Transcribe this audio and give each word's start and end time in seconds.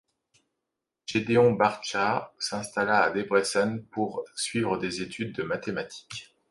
Gedeon 1.05 1.51
Barcza 1.57 2.33
s'installa 2.39 3.03
à 3.03 3.11
Debrecen 3.11 3.85
pour 3.91 4.25
suivre 4.33 4.79
des 4.79 5.03
études 5.03 5.35
de 5.35 5.43
mathématiques. 5.43 6.33